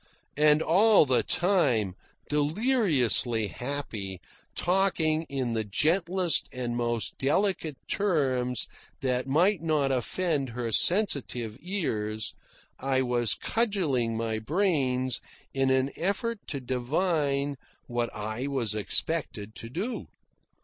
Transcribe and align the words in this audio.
And 0.39 0.63
all 0.63 1.05
the 1.05 1.21
time, 1.21 1.93
deliriously 2.27 3.49
happy, 3.49 4.19
talking 4.55 5.27
in 5.29 5.53
the 5.53 5.63
gentlest 5.63 6.49
and 6.51 6.75
most 6.75 7.19
delicate 7.19 7.77
terms 7.87 8.65
that 9.01 9.27
might 9.27 9.61
not 9.61 9.91
offend 9.91 10.49
her 10.49 10.71
sensitive 10.71 11.55
ears, 11.61 12.33
I 12.79 13.03
was 13.03 13.35
cudgelling 13.35 14.17
my 14.17 14.39
brains 14.39 15.21
in 15.53 15.69
an 15.69 15.91
effort 15.95 16.39
to 16.47 16.59
divine 16.59 17.57
what 17.85 18.11
I 18.11 18.47
was 18.47 18.73
expected 18.73 19.53
to 19.53 19.69
do. 19.69 20.07